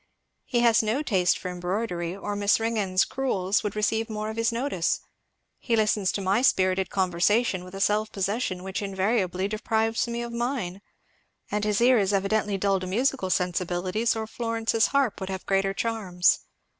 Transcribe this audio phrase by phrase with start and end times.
[0.45, 4.51] He has no taste for embroidery, or Miss Ringgan's crewels would receive more of his
[4.51, 5.01] notice
[5.59, 10.33] he listens to my spirited conversation with a self possession which invariably deprives me of
[10.33, 10.81] mine!
[11.51, 15.71] and his ear is evidently dull to musical sensibilities, or Florence's harp would have greater
[15.71, 16.39] charms.